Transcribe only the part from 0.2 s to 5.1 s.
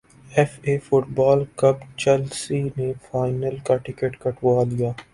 F A football کپچیلسی نے final کا ٹکٹ کٹوا لیا